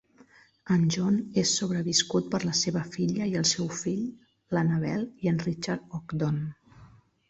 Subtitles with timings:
[0.75, 4.03] En John és sobreviscut per la seva filla i el seu fill,
[4.57, 6.47] l"Annabel i en Richard Ogdon.